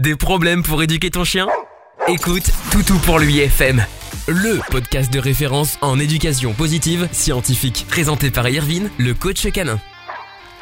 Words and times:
Des 0.00 0.16
problèmes 0.16 0.62
pour 0.62 0.82
éduquer 0.82 1.10
ton 1.10 1.24
chien? 1.24 1.46
Écoute 2.08 2.50
Toutou 2.72 2.96
pour 3.00 3.18
lui 3.18 3.40
FM, 3.40 3.84
le 4.28 4.58
podcast 4.70 5.12
de 5.12 5.18
référence 5.18 5.76
en 5.82 5.98
éducation 5.98 6.54
positive 6.54 7.06
scientifique, 7.12 7.84
présenté 7.86 8.30
par 8.30 8.48
Irvine, 8.48 8.88
le 8.96 9.12
coach 9.12 9.46
canin. 9.52 9.78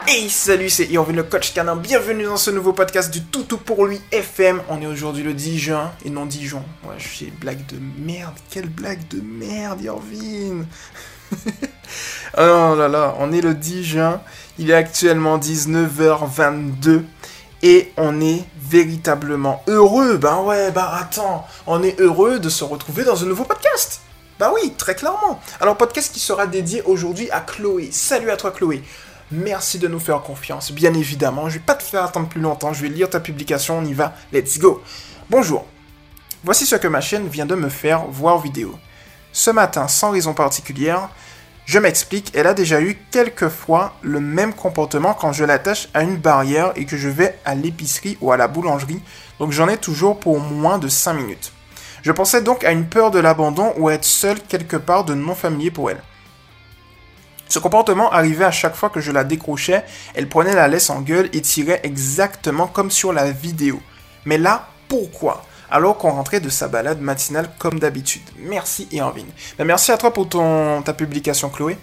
Hey 0.09 0.29
salut, 0.29 0.69
c'est 0.69 0.87
Irvine 0.87 1.15
le 1.15 1.23
coach 1.23 1.55
canin, 1.55 1.77
bienvenue 1.77 2.25
dans 2.25 2.37
ce 2.37 2.51
nouveau 2.51 2.73
podcast 2.73 3.13
du 3.13 3.23
Toutou 3.23 3.59
pour 3.59 3.87
lui 3.87 4.01
FM. 4.11 4.61
On 4.71 4.83
est 4.83 4.87
aujourd'hui 4.87 5.23
le 5.23 5.35
10 5.35 5.57
juin 5.57 5.93
et 6.05 6.11
non 6.11 6.27
Dijon. 6.27 6.65
Ouais, 6.83 6.97
je 6.99 7.07
fais 7.07 7.33
blague 7.41 7.65
de 7.67 7.77
merde, 7.97 8.35
quelle 8.51 8.69
blague 8.69 9.07
de 9.07 9.21
merde 9.21 9.81
Irvine 9.83 10.67
Oh 12.37 12.75
là 12.77 12.89
là, 12.89 13.15
on 13.21 13.33
est 13.33 13.41
le 13.41 13.55
10 13.55 13.85
juin, 13.85 14.21
il 14.59 14.71
est 14.73 14.75
actuellement 14.75 15.39
19h22 15.39 17.05
et 17.63 17.93
on 17.97 18.21
est 18.21 18.45
véritablement 18.69 19.63
heureux. 19.67 20.17
Ben 20.17 20.43
ouais, 20.43 20.71
bah 20.71 20.93
attends, 21.01 21.47
on 21.67 21.83
est 21.83 21.99
heureux 22.01 22.39
de 22.39 22.49
se 22.49 22.65
retrouver 22.65 23.05
dans 23.05 23.23
un 23.23 23.27
nouveau 23.27 23.45
podcast. 23.45 24.01
Bah 24.39 24.53
oui, 24.55 24.75
très 24.77 24.95
clairement. 24.95 25.41
Alors 25.61 25.77
podcast 25.77 26.13
qui 26.13 26.21
sera 26.21 26.47
dédié 26.47 26.83
aujourd'hui 26.83 27.31
à 27.31 27.41
Chloé. 27.41 27.89
Salut 27.91 28.31
à 28.31 28.37
toi 28.37 28.51
Chloé. 28.51 28.83
Merci 29.31 29.79
de 29.79 29.89
nous 29.89 30.01
faire 30.01 30.23
confiance, 30.23 30.73
bien 30.73 30.95
évidemment. 30.95 31.49
Je 31.49 31.55
vais 31.55 31.65
pas 31.65 31.75
te 31.75 31.83
faire 31.83 32.05
attendre 32.05 32.29
plus 32.29 32.41
longtemps, 32.41 32.73
je 32.73 32.83
vais 32.83 32.89
lire 32.89 33.11
ta 33.11 33.21
publication, 33.21 33.79
on 33.79 33.85
y 33.85 33.93
va. 33.93 34.15
Let's 34.33 34.59
go. 34.59 34.83
Bonjour. 35.29 35.67
Voici 36.45 36.67
ce 36.67 36.77
que 36.77 36.89
ma 36.89 37.01
chaîne 37.01 37.29
vient 37.29 37.47
de 37.47 37.55
me 37.55 37.69
faire 37.69 38.07
voir 38.07 38.39
vidéo. 38.39 38.79
Ce 39.33 39.51
matin, 39.51 39.89
sans 39.89 40.13
raison 40.13 40.35
particulière, 40.35 41.11
je 41.69 41.79
m'explique, 41.79 42.33
elle 42.35 42.47
a 42.47 42.55
déjà 42.55 42.81
eu 42.81 42.97
quelques 43.11 43.51
fois 43.51 43.93
le 44.01 44.21
même 44.21 44.55
comportement 44.55 45.13
quand 45.13 45.35
je 45.35 45.45
l'attache 45.45 45.89
à 45.93 46.03
une 46.03 46.17
barrière 46.17 46.73
et 46.77 46.87
que 46.87 46.97
je 46.97 47.11
vais 47.11 47.39
à 47.45 47.55
l'épicerie 47.55 48.17
ou 48.23 48.33
à 48.33 48.39
la 48.39 48.49
boulangerie, 48.49 49.03
donc 49.39 49.53
j'en 49.53 49.69
ai 49.69 49.77
toujours 49.77 50.19
pour 50.19 50.41
moins 50.41 50.79
de 50.79 50.89
5 50.89 51.13
minutes. 51.13 51.53
Je 52.01 52.11
pensais 52.11 52.41
donc 52.41 52.65
à 52.65 52.73
une 52.73 52.87
peur 52.87 53.11
de 53.11 53.19
l'abandon 53.19 53.75
ou 53.77 53.89
à 53.89 53.93
être 53.93 54.07
seul 54.07 54.41
quelque 54.41 54.79
part 54.79 55.05
de 55.05 55.13
non 55.13 55.35
familier 55.35 55.71
pour 55.71 55.91
elle. 55.91 56.03
Ce 57.51 57.59
comportement 57.59 58.11
arrivait 58.13 58.47
à 58.47 58.51
chaque 58.51 58.75
fois 58.75 58.89
que 58.89 59.03
je 59.03 59.13
la 59.13 59.25
décrochais, 59.25 59.85
elle 60.15 60.31
prenait 60.31 60.55
la 60.55 60.69
laisse 60.69 60.89
en 60.89 61.03
gueule 61.03 61.29
et 61.35 61.43
tirait 61.43 61.81
exactement 61.83 62.67
comme 62.67 62.91
sur 62.91 63.13
la 63.13 63.31
vidéo. 63.31 63.79
Mais 64.25 64.39
là, 64.39 64.69
pourquoi? 64.89 65.45
Alors 65.71 65.99
qu'on 65.99 66.11
rentrait 66.11 66.41
de 66.41 66.49
sa 66.49 66.69
balade 66.69 67.01
matinale 67.01 67.51
comme 67.59 67.79
d'habitude. 67.79 68.23
Merci 68.39 68.89
Irvine. 68.93 69.29
Ben, 69.59 69.65
merci 69.65 69.93
à 69.93 69.99
toi 69.99 70.13
pour 70.13 70.29
ton, 70.29 70.83
ta 70.83 70.93
publication 70.93 71.51
Chloé. 71.51 71.77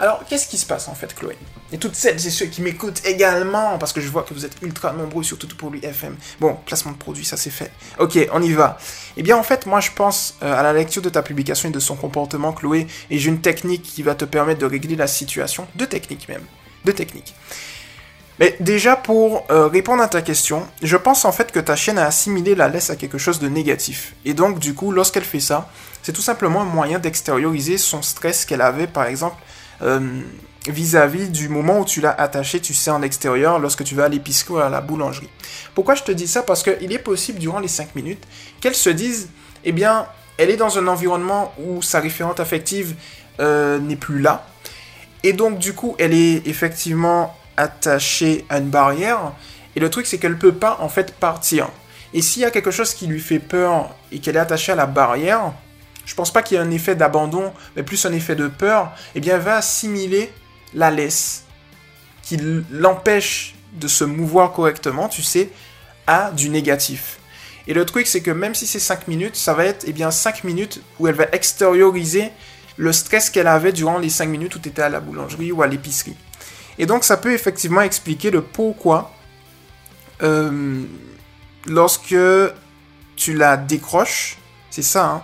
Alors, 0.00 0.24
qu'est-ce 0.28 0.46
qui 0.46 0.58
se 0.58 0.66
passe 0.66 0.86
en 0.86 0.94
fait, 0.94 1.12
Chloé? 1.14 1.36
Et 1.72 1.78
toutes 1.78 1.96
celles 1.96 2.24
et 2.24 2.30
ceux 2.30 2.46
qui 2.46 2.62
m'écoutent 2.62 3.04
également, 3.04 3.78
parce 3.78 3.92
que 3.92 4.00
je 4.00 4.08
vois 4.08 4.22
que 4.22 4.32
vous 4.32 4.44
êtes 4.44 4.56
ultra 4.62 4.92
nombreux, 4.92 5.24
surtout 5.24 5.48
pour 5.48 5.70
lui 5.70 5.84
FM. 5.84 6.16
Bon, 6.38 6.56
placement 6.66 6.92
de 6.92 6.96
produit, 6.96 7.24
ça 7.24 7.36
c'est 7.36 7.50
fait. 7.50 7.72
Ok, 7.98 8.16
on 8.32 8.40
y 8.40 8.52
va. 8.52 8.78
Eh 9.16 9.22
bien, 9.22 9.36
en 9.36 9.42
fait, 9.42 9.66
moi 9.66 9.80
je 9.80 9.90
pense 9.90 10.36
euh, 10.42 10.56
à 10.56 10.62
la 10.62 10.72
lecture 10.72 11.02
de 11.02 11.08
ta 11.08 11.22
publication 11.22 11.68
et 11.68 11.72
de 11.72 11.80
son 11.80 11.96
comportement, 11.96 12.52
Chloé, 12.52 12.86
et 13.10 13.18
j'ai 13.18 13.28
une 13.28 13.40
technique 13.40 13.82
qui 13.82 14.04
va 14.04 14.14
te 14.14 14.24
permettre 14.24 14.60
de 14.60 14.66
régler 14.66 14.94
la 14.94 15.08
situation. 15.08 15.66
Deux 15.74 15.88
techniques 15.88 16.28
même. 16.28 16.44
Deux 16.84 16.92
techniques. 16.92 17.34
Mais 18.38 18.56
déjà 18.60 18.94
pour 18.94 19.44
euh, 19.50 19.66
répondre 19.66 20.02
à 20.02 20.08
ta 20.08 20.22
question, 20.22 20.66
je 20.82 20.96
pense 20.96 21.24
en 21.24 21.32
fait 21.32 21.50
que 21.50 21.58
ta 21.58 21.74
chienne 21.74 21.98
a 21.98 22.06
assimilé 22.06 22.54
la 22.54 22.68
laisse 22.68 22.90
à 22.90 22.96
quelque 22.96 23.18
chose 23.18 23.40
de 23.40 23.48
négatif. 23.48 24.14
Et 24.24 24.34
donc 24.34 24.58
du 24.58 24.74
coup, 24.74 24.92
lorsqu'elle 24.92 25.24
fait 25.24 25.40
ça, 25.40 25.68
c'est 26.02 26.12
tout 26.12 26.22
simplement 26.22 26.62
un 26.62 26.64
moyen 26.64 26.98
d'extérioriser 26.98 27.78
son 27.78 28.02
stress 28.02 28.44
qu'elle 28.44 28.60
avait 28.60 28.86
par 28.86 29.06
exemple 29.06 29.36
euh, 29.82 30.20
vis-à-vis 30.68 31.30
du 31.30 31.48
moment 31.48 31.80
où 31.80 31.84
tu 31.84 32.00
l'as 32.00 32.12
attaché, 32.12 32.60
tu 32.60 32.74
sais, 32.74 32.90
en 32.90 33.02
extérieur, 33.02 33.58
lorsque 33.58 33.84
tu 33.84 33.94
vas 33.94 34.04
à 34.04 34.08
l'épicerie 34.08 34.54
ou 34.54 34.58
à 34.58 34.68
la 34.68 34.80
boulangerie. 34.80 35.28
Pourquoi 35.74 35.94
je 35.94 36.02
te 36.02 36.12
dis 36.12 36.28
ça? 36.28 36.42
Parce 36.42 36.62
qu'il 36.62 36.92
est 36.92 36.98
possible 36.98 37.38
durant 37.38 37.58
les 37.58 37.68
5 37.68 37.94
minutes 37.94 38.22
qu'elle 38.60 38.74
se 38.74 38.90
dise, 38.90 39.28
eh 39.64 39.72
bien, 39.72 40.06
elle 40.36 40.50
est 40.50 40.56
dans 40.56 40.78
un 40.78 40.86
environnement 40.86 41.52
où 41.58 41.82
sa 41.82 42.00
référente 42.00 42.40
affective 42.40 42.94
euh, 43.40 43.78
n'est 43.78 43.96
plus 43.96 44.20
là. 44.20 44.46
Et 45.24 45.32
donc 45.32 45.58
du 45.58 45.72
coup, 45.72 45.96
elle 45.98 46.14
est 46.14 46.46
effectivement 46.46 47.36
attachée 47.58 48.46
à 48.48 48.58
une 48.58 48.70
barrière. 48.70 49.32
Et 49.76 49.80
le 49.80 49.90
truc, 49.90 50.06
c'est 50.06 50.18
qu'elle 50.18 50.38
peut 50.38 50.54
pas 50.54 50.78
en 50.80 50.88
fait 50.88 51.14
partir. 51.14 51.68
Et 52.14 52.22
s'il 52.22 52.40
y 52.42 52.44
a 52.46 52.50
quelque 52.50 52.70
chose 52.70 52.94
qui 52.94 53.06
lui 53.06 53.20
fait 53.20 53.38
peur 53.38 53.94
et 54.10 54.20
qu'elle 54.20 54.36
est 54.36 54.40
attachée 54.40 54.72
à 54.72 54.76
la 54.76 54.86
barrière, 54.86 55.52
je 56.06 56.14
pense 56.14 56.32
pas 56.32 56.42
qu'il 56.42 56.56
y 56.56 56.60
ait 56.60 56.62
un 56.62 56.70
effet 56.70 56.94
d'abandon, 56.94 57.52
mais 57.76 57.82
plus 57.82 58.06
un 58.06 58.12
effet 58.12 58.34
de 58.34 58.48
peur, 58.48 58.92
eh 59.14 59.20
bien, 59.20 59.34
elle 59.34 59.42
va 59.42 59.56
assimiler 59.56 60.32
la 60.72 60.90
laisse 60.90 61.44
qui 62.22 62.38
l'empêche 62.70 63.54
de 63.74 63.88
se 63.88 64.04
mouvoir 64.04 64.52
correctement, 64.52 65.08
tu 65.08 65.22
sais, 65.22 65.50
à 66.06 66.30
du 66.30 66.48
négatif. 66.48 67.18
Et 67.66 67.74
le 67.74 67.84
truc, 67.84 68.06
c'est 68.06 68.22
que 68.22 68.30
même 68.30 68.54
si 68.54 68.66
c'est 68.66 68.78
5 68.78 69.08
minutes, 69.08 69.36
ça 69.36 69.52
va 69.52 69.64
être 69.64 69.84
eh 69.86 69.92
bien 69.92 70.10
5 70.10 70.44
minutes 70.44 70.80
où 70.98 71.08
elle 71.08 71.14
va 71.14 71.26
extérioriser 71.32 72.30
le 72.76 72.92
stress 72.92 73.28
qu'elle 73.28 73.46
avait 73.46 73.72
durant 73.72 73.98
les 73.98 74.08
5 74.08 74.26
minutes 74.26 74.56
où 74.56 74.58
tu 74.58 74.70
étais 74.70 74.82
à 74.82 74.88
la 74.88 75.00
boulangerie 75.00 75.52
ou 75.52 75.62
à 75.62 75.66
l'épicerie. 75.66 76.16
Et 76.78 76.86
donc 76.86 77.04
ça 77.04 77.16
peut 77.16 77.32
effectivement 77.32 77.80
expliquer 77.82 78.30
le 78.30 78.42
pourquoi 78.42 79.12
euh, 80.22 80.82
lorsque 81.66 82.16
tu 83.16 83.34
la 83.34 83.56
décroches, 83.56 84.38
c'est 84.70 84.82
ça, 84.82 85.06
hein 85.06 85.22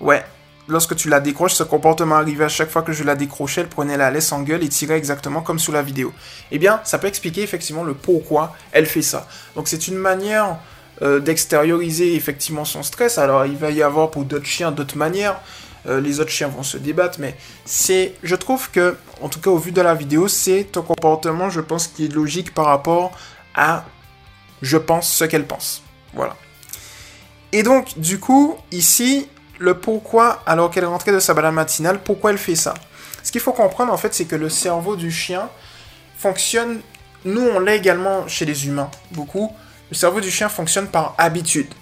Ouais, 0.00 0.24
lorsque 0.68 0.96
tu 0.96 1.08
la 1.08 1.20
décroches, 1.20 1.54
ce 1.54 1.62
comportement 1.62 2.16
arrivait 2.16 2.44
à 2.44 2.48
chaque 2.48 2.70
fois 2.70 2.82
que 2.82 2.92
je 2.92 3.04
la 3.04 3.14
décrochais, 3.14 3.62
elle 3.62 3.68
prenait 3.68 3.96
la 3.96 4.10
laisse 4.10 4.32
en 4.32 4.42
gueule 4.42 4.62
et 4.62 4.68
tirait 4.68 4.96
exactement 4.96 5.40
comme 5.40 5.58
sous 5.58 5.72
la 5.72 5.82
vidéo. 5.82 6.12
Eh 6.50 6.58
bien, 6.58 6.80
ça 6.84 6.98
peut 6.98 7.06
expliquer 7.06 7.42
effectivement 7.42 7.84
le 7.84 7.94
pourquoi 7.94 8.54
elle 8.72 8.86
fait 8.86 9.02
ça. 9.02 9.26
Donc 9.54 9.68
c'est 9.68 9.88
une 9.88 9.96
manière 9.96 10.58
euh, 11.02 11.20
d'extérioriser 11.20 12.14
effectivement 12.14 12.64
son 12.64 12.82
stress. 12.82 13.18
Alors 13.18 13.46
il 13.46 13.56
va 13.56 13.70
y 13.70 13.82
avoir 13.82 14.10
pour 14.10 14.24
d'autres 14.24 14.46
chiens 14.46 14.72
d'autres 14.72 14.96
manières. 14.96 15.40
Euh, 15.86 16.00
les 16.00 16.20
autres 16.20 16.30
chiens 16.30 16.48
vont 16.48 16.62
se 16.62 16.78
débattre, 16.78 17.18
mais 17.20 17.36
c'est, 17.64 18.14
je 18.22 18.34
trouve 18.34 18.70
que, 18.70 18.96
en 19.20 19.28
tout 19.28 19.40
cas 19.40 19.50
au 19.50 19.58
vu 19.58 19.70
de 19.70 19.80
la 19.80 19.94
vidéo, 19.94 20.28
c'est 20.28 20.64
ton 20.64 20.82
comportement, 20.82 21.50
je 21.50 21.60
pense, 21.60 21.88
qui 21.88 22.06
est 22.06 22.08
logique 22.08 22.54
par 22.54 22.66
rapport 22.66 23.12
à, 23.54 23.84
je 24.62 24.78
pense, 24.78 25.12
ce 25.12 25.24
qu'elle 25.24 25.46
pense. 25.46 25.82
Voilà. 26.14 26.36
Et 27.52 27.62
donc, 27.62 27.98
du 27.98 28.18
coup, 28.18 28.56
ici, 28.72 29.28
le 29.58 29.78
pourquoi, 29.78 30.42
alors 30.46 30.70
qu'elle 30.70 30.86
rentrée 30.86 31.12
de 31.12 31.20
sa 31.20 31.34
balade 31.34 31.54
matinale, 31.54 32.00
pourquoi 32.02 32.30
elle 32.30 32.38
fait 32.38 32.56
ça? 32.56 32.74
Ce 33.22 33.30
qu'il 33.30 33.40
faut 33.40 33.52
comprendre, 33.52 33.92
en 33.92 33.96
fait, 33.96 34.14
c'est 34.14 34.24
que 34.24 34.36
le 34.36 34.48
cerveau 34.48 34.96
du 34.96 35.10
chien 35.10 35.48
fonctionne, 36.16 36.80
nous 37.24 37.42
on 37.42 37.58
l'a 37.58 37.74
également 37.74 38.26
chez 38.26 38.44
les 38.44 38.66
humains, 38.66 38.90
beaucoup, 39.12 39.52
le 39.90 39.96
cerveau 39.96 40.20
du 40.20 40.30
chien 40.30 40.48
fonctionne 40.48 40.88
par 40.88 41.14
habitude. 41.18 41.72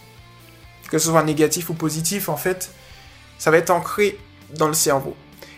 Que 0.91 0.99
ce 0.99 1.09
soit 1.09 1.23
négatif 1.23 1.71
ou 1.71 1.75
positif, 1.75 2.29
en 2.29 2.37
fait, 2.37 2.71
ça 3.43 3.51
va 3.51 3.57
être 3.57 3.71
ancré 3.71 4.21
dans 4.55 4.69
le 4.69 4.75
cerveau. 4.75 5.17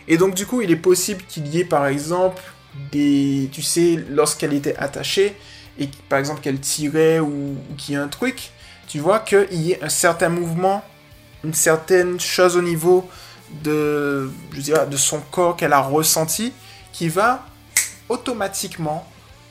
Et 0.09 0.17
donc 0.17 0.34
du 0.34 0.47
coup, 0.47 0.62
il 0.62 0.71
est 0.71 0.77
possible 0.91 1.22
qu'il 1.28 1.47
y 1.49 1.61
ait 1.61 1.67
par 1.67 1.87
exemple 1.87 2.41
des, 2.91 3.50
tu 3.53 3.61
sais, 3.61 4.03
lorsqu'elle 4.09 4.55
était 4.55 4.75
attachée 4.77 5.37
et 5.78 5.91
par 6.09 6.19
exemple 6.19 6.41
qu'elle 6.41 6.61
tirait 6.61 7.19
ou, 7.21 7.59
qu'il 7.77 7.94
y 7.94 7.99
ait 7.99 8.00
un 8.00 8.09
truc, 8.09 8.53
tu 8.89 9.00
vois 9.00 9.19
qu'il 9.19 9.53
y 9.53 9.73
ait 9.73 9.84
un 9.84 9.91
certain 9.91 10.31
mouvement, 10.31 10.83
une 11.44 11.53
certaine 11.53 12.19
chose 12.19 12.56
au 12.56 12.62
niveau 12.62 13.06
de, 13.62 14.31
je 14.53 14.61
dirais, 14.62 14.87
de 14.87 14.97
son 14.97 15.21
corps 15.21 15.55
qu'elle 15.55 15.75
a 15.75 15.83
ressenti 15.83 16.55
qui 16.91 17.11
va 17.11 17.44
automatiquement, 18.09 19.06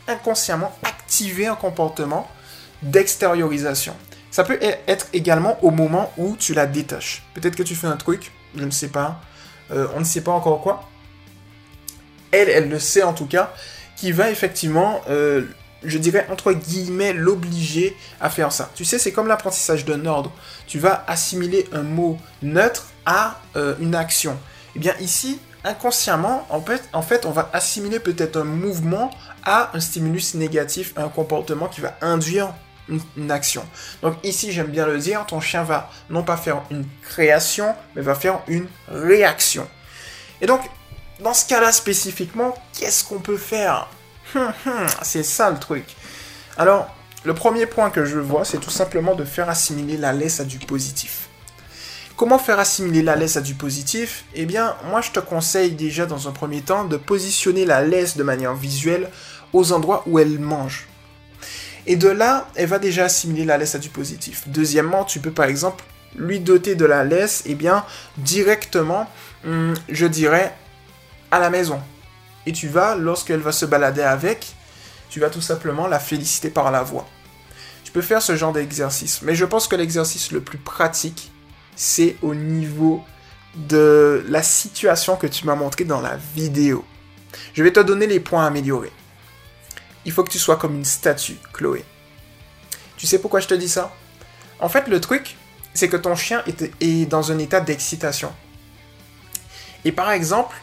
inconsciemment 0.08 0.76
activer 0.82 1.46
un 1.46 1.56
comportement 1.56 2.28
d'extériorisation. 2.82 3.96
Ça 4.34 4.44
peut 4.44 4.58
e-, 4.64 4.76
être 4.88 5.06
également 5.14 5.64
au 5.64 5.70
moment 5.70 6.12
où 6.18 6.36
tu 6.36 6.56
la 6.56 6.66
détaches. 6.66 7.22
Peut-être 7.36 7.56
que 7.56 7.62
tu 7.62 7.76
fais 7.76 7.86
un 7.86 7.98
truc, 7.98 8.32
je 8.56 8.66
ne 8.66 8.72
sais 8.72 8.88
pas, 8.88 9.22
euh, 9.70 9.86
on 9.96 10.00
ne 10.00 10.06
sait 10.06 10.22
pas 10.22 10.32
encore 10.32 10.60
quoi. 10.60 10.90
Elle, 12.32 12.50
elle 12.50 12.68
le 12.68 12.80
sait 12.80 13.04
en 13.04 13.14
tout 13.14 13.28
cas, 13.28 13.54
qui 13.96 14.12
va 14.12 14.32
effectivement, 14.32 15.02
euh, 15.08 15.44
je 15.84 16.00
dirais 16.00 16.26
entre 16.32 16.52
guillemets, 16.52 17.14
l'obliger 17.14 17.96
à 18.20 18.32
faire 18.32 18.52
ça. 18.52 18.72
Tu 18.74 18.86
sais, 18.86 18.98
c'est 18.98 19.12
comme 19.12 19.28
l'apprentissage 19.28 19.86
d'un 19.86 20.08
ordre. 20.08 20.32
Tu 20.66 20.80
vas 20.80 21.04
assimiler 21.06 21.68
un 21.72 21.84
mot 21.84 22.18
neutre 22.42 22.88
à 23.06 23.40
euh, 23.56 23.76
une 23.80 23.94
action. 23.94 24.32
Et 24.32 24.38
eh 24.78 24.80
bien 24.80 24.96
ici, 25.00 25.38
inconsciemment, 25.64 26.48
en 26.50 26.60
fait, 26.60 26.82
en 26.94 27.04
fait, 27.04 27.28
on 27.28 27.32
va 27.32 27.52
assimiler 27.54 28.00
peut-être 28.00 28.38
un 28.38 28.46
mouvement 28.46 29.12
à 29.44 29.70
un 29.76 29.80
stimulus 29.80 30.34
négatif, 30.34 30.92
un 30.98 31.10
comportement 31.10 31.68
qui 31.68 31.82
va 31.82 31.96
induire 32.02 32.52
une, 32.90 33.32
action. 33.32 33.66
Donc 34.02 34.16
ici, 34.24 34.52
j'aime 34.52 34.68
bien 34.68 34.86
le 34.86 34.98
dire, 34.98 35.26
ton 35.26 35.40
chien 35.40 35.64
va 35.64 35.90
non 36.10 36.24
pas 36.24 36.38
faire 36.38 36.64
une 36.72 36.86
création, 37.02 37.76
mais 37.96 38.02
va 38.02 38.16
faire 38.16 38.42
une 38.48 38.68
réaction. 38.88 39.68
Et 40.42 40.46
donc, 40.46 40.62
dans 41.22 41.34
ce 41.34 41.48
cas-là 41.48 41.72
spécifiquement, 41.72 42.54
qu'est-ce 42.78 43.04
qu'on 43.04 43.20
peut 43.20 43.38
faire? 43.38 43.88
Hum, 44.36 44.54
hum, 44.66 44.88
C'est 45.02 45.24
ça 45.24 45.50
le 45.50 45.60
truc. 45.60 45.86
Alors, 46.58 46.94
le 47.24 47.34
premier 47.34 47.66
point 47.66 47.90
que 47.90 48.04
je 48.04 48.20
vois, 48.20 48.46
c'est 48.46 48.58
tout 48.58 48.70
simplement 48.70 49.16
de 49.16 49.24
faire 49.24 49.50
assimiler 49.50 49.98
la 49.98 50.12
laisse 50.12 50.40
à 50.40 50.44
du 50.44 50.60
positif. 50.60 51.30
Comment 52.16 52.38
faire 52.38 52.60
assimiler 52.60 53.02
la 53.02 53.16
laisse 53.16 53.38
à 53.38 53.42
du 53.42 53.56
positif? 53.56 54.26
Eh 54.36 54.46
bien, 54.46 54.76
moi 54.90 55.02
je 55.02 55.12
te 55.12 55.20
conseille 55.20 55.72
déjà 55.72 56.06
dans 56.06 56.28
un 56.28 56.32
premier 56.32 56.62
temps 56.62 56.84
de 56.84 56.98
positionner 56.98 57.66
la 57.66 57.82
laisse 57.82 58.18
de 58.18 58.24
manière 58.24 58.54
visuelle 58.54 59.10
aux 59.52 59.72
endroits 59.72 60.04
où 60.06 60.20
elle 60.20 60.40
mange. 60.40 60.88
Et 61.86 61.96
de 61.96 62.08
là, 62.08 62.48
elle 62.56 62.68
va 62.68 62.80
déjà 62.80 63.06
assimiler 63.06 63.46
la 63.46 63.58
laisse 63.58 63.76
à 63.76 63.80
du 63.80 63.90
positif. 63.90 64.44
Deuxièmement, 64.48 65.04
tu 65.04 65.20
peux 65.20 65.32
par 65.32 65.46
exemple 65.46 65.84
lui 66.16 66.40
doter 66.40 66.76
de 66.76 66.86
la 66.86 67.04
laisse, 67.04 67.44
eh 67.46 67.56
bien, 67.56 67.86
directement, 68.18 69.10
hum, 69.46 69.74
je 69.90 70.06
dirais, 70.06 70.56
à 71.32 71.40
la 71.40 71.50
maison. 71.50 71.82
Et 72.46 72.52
tu 72.52 72.68
vas, 72.68 72.96
lorsqu'elle 72.96 73.40
va 73.40 73.52
se 73.52 73.66
balader 73.66 74.02
avec, 74.02 74.56
tu 75.10 75.20
vas 75.20 75.30
tout 75.30 75.42
simplement 75.42 75.88
la 75.88 76.00
féliciter 76.00 76.50
par 76.50 76.72
la 76.72 76.84
voix. 76.84 77.08
Tu 77.84 77.92
peux 77.92 78.02
faire 78.02 78.22
ce 78.22 78.36
genre 78.36 78.54
d'exercice. 78.54 79.22
Mais 79.22 79.36
je 79.36 79.46
pense 79.46 79.68
que 79.68 79.76
l'exercice 79.76 80.32
le 80.32 80.42
plus 80.42 80.58
pratique, 80.58 81.32
c'est 81.76 82.16
au 82.22 82.36
niveau 82.36 83.04
de 83.56 84.24
la 84.30 84.42
situation 84.42 85.16
que 85.16 85.28
tu 85.28 85.46
m'as 85.46 85.56
montré 85.56 85.84
dans 85.84 86.02
la 86.02 86.18
vidéo. 86.36 86.84
Je 87.54 87.64
vais 87.64 87.72
te 87.72 87.80
donner 87.80 88.08
les 88.08 88.20
points 88.20 88.44
à 88.44 88.48
améliorer. 88.48 88.92
Il 90.06 90.12
faut 90.12 90.24
que 90.24 90.32
tu 90.32 90.40
sois 90.40 90.58
comme 90.58 90.76
une 90.76 90.86
statue, 90.86 91.38
Chloé. 91.54 91.86
Tu 92.98 93.08
sais 93.08 93.20
pourquoi 93.20 93.40
je 93.40 93.48
te 93.48 93.54
dis 93.54 93.70
ça? 93.70 93.94
En 94.60 94.70
fait, 94.70 94.88
le 94.88 95.02
truc, 95.02 95.36
c'est 95.74 95.90
que 95.90 95.98
ton 95.98 96.16
chien 96.16 96.44
est, 96.48 97.06
dans 97.06 97.32
un 97.32 97.40
état 97.40 97.60
d'excitation. 97.60 98.32
Et 99.86 99.92
par 99.92 100.12
exemple, 100.12 100.56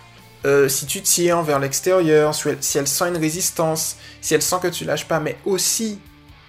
euh, 0.47 0.69
si 0.69 0.87
tu 0.87 1.03
tires 1.03 1.43
vers 1.43 1.59
l'extérieur, 1.59 2.35
si 2.35 2.79
elle 2.79 2.89
sent 2.89 3.09
une 3.09 3.19
résistance, 3.19 3.97
si 4.21 4.35
elle 4.35 4.43
sent 4.43 4.57
que 4.63 4.69
tu 4.69 4.85
lâches 4.85 5.07
pas, 5.07 5.21
mais 5.21 5.37
aussi 5.45 5.99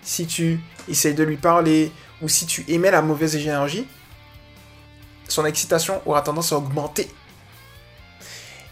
si 0.01 0.25
tu 0.25 0.59
essayes 0.87 1.13
de 1.13 1.23
lui 1.23 1.37
parler 1.37 1.91
ou 2.21 2.29
si 2.29 2.45
tu 2.45 2.63
émets 2.67 2.91
la 2.91 3.01
mauvaise 3.01 3.35
énergie, 3.35 3.87
son 5.27 5.45
excitation 5.45 6.01
aura 6.05 6.21
tendance 6.21 6.51
à 6.51 6.57
augmenter. 6.57 7.09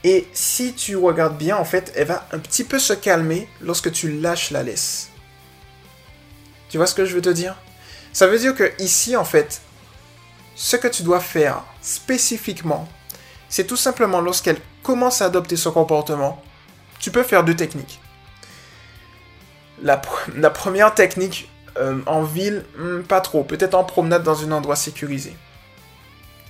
Et 0.04 0.28
si 0.34 0.74
tu 0.74 0.96
regardes 0.96 1.38
bien, 1.38 1.58
en 1.58 1.66
fait, 1.66 1.92
elle 1.96 2.08
va 2.08 2.26
un 2.32 2.40
petit 2.40 2.64
peu 2.64 2.80
se 2.80 2.94
calmer 2.94 3.50
lorsque 3.62 3.92
tu 3.92 4.20
lâches 4.20 4.52
la 4.52 4.64
laisse. 4.64 5.10
Tu 6.70 6.78
vois 6.78 6.88
ce 6.88 6.96
que 6.96 7.06
je 7.06 7.16
veux 7.16 7.22
te 7.22 7.30
dire? 7.30 7.56
Ça 8.14 8.28
veut 8.28 8.40
dire 8.40 8.56
que 8.56 8.72
ici, 8.80 9.16
en 9.16 9.26
fait, 9.26 9.62
ce 10.56 10.78
que 10.78 10.88
tu 10.88 11.04
dois 11.04 11.20
faire 11.20 11.64
spécifiquement, 11.82 12.88
c'est 13.50 13.66
tout 13.66 13.78
simplement 13.78 14.22
lorsqu'elle 14.22 14.60
commence 14.84 15.22
à 15.22 15.26
adopter 15.26 15.58
ce 15.58 15.70
comportement, 15.70 16.42
tu 17.00 17.12
peux 17.12 17.24
faire 17.24 17.44
deux 17.44 17.56
techniques. 17.56 18.00
La, 19.82 19.98
première 20.50 20.94
technique, 20.94 21.50
euh, 21.78 22.02
en 22.06 22.24
ville, 22.24 22.66
hmm, 22.78 23.02
pas 23.04 23.22
trop, 23.22 23.44
peut-être 23.44 23.74
en 23.76 23.84
promenade 23.84 24.24
dans 24.24 24.44
un 24.44 24.52
endroit 24.52 24.76
sécurisé. 24.76 25.36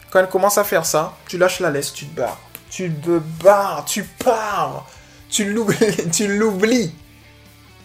Quand 0.09 0.19
elle 0.19 0.29
commence 0.29 0.57
à 0.57 0.63
faire 0.63 0.85
ça, 0.85 1.15
tu 1.27 1.37
lâches 1.37 1.59
la 1.59 1.69
laisse, 1.69 1.93
tu 1.93 2.07
te 2.07 2.15
barres. 2.15 2.39
Tu 2.69 2.91
te 2.91 3.19
barres, 3.43 3.85
tu 3.85 4.03
pars. 4.03 4.87
Tu 5.29 5.45
l'oublies. 5.53 6.93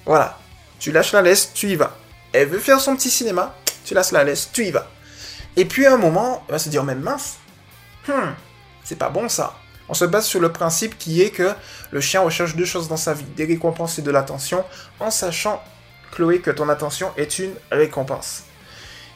Voilà. 0.06 0.38
Tu 0.78 0.92
lâches 0.92 1.12
la 1.12 1.22
laisse, 1.22 1.52
tu 1.52 1.68
y 1.70 1.76
vas. 1.76 1.96
Elle 2.32 2.48
veut 2.48 2.58
faire 2.58 2.80
son 2.80 2.96
petit 2.96 3.10
cinéma, 3.10 3.54
tu 3.84 3.94
lâches 3.94 4.12
la 4.12 4.24
laisse, 4.24 4.50
tu 4.52 4.66
y 4.66 4.70
vas. 4.70 4.88
Et 5.56 5.64
puis 5.66 5.86
à 5.86 5.94
un 5.94 5.96
moment, 5.96 6.42
elle 6.48 6.52
va 6.52 6.58
se 6.58 6.68
dire 6.68 6.84
même 6.84 7.00
mince. 7.00 7.36
Hmm, 8.08 8.32
c'est 8.82 8.98
pas 8.98 9.08
bon 9.08 9.28
ça. 9.28 9.56
On 9.88 9.94
se 9.94 10.04
base 10.04 10.26
sur 10.26 10.40
le 10.40 10.50
principe 10.50 10.98
qui 10.98 11.22
est 11.22 11.30
que 11.30 11.54
le 11.90 12.00
chien 12.00 12.22
recherche 12.22 12.56
deux 12.56 12.64
choses 12.64 12.88
dans 12.88 12.96
sa 12.96 13.14
vie, 13.14 13.24
des 13.36 13.44
récompenses 13.44 13.98
et 13.98 14.02
de 14.02 14.10
l'attention, 14.10 14.64
en 14.98 15.10
sachant, 15.10 15.62
Chloé, 16.12 16.40
que 16.40 16.50
ton 16.50 16.68
attention 16.68 17.12
est 17.16 17.38
une 17.38 17.54
récompense. 17.70 18.44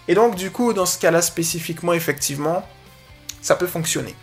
Et 0.06 0.14
donc 0.14 0.36
du 0.36 0.50
coup, 0.50 0.72
dans 0.72 0.86
ce 0.86 0.98
cas-là 0.98 1.22
spécifiquement, 1.22 1.92
effectivement, 1.92 2.66
ça 3.42 3.56
peut 3.56 3.66
fonctionner. 3.66 4.14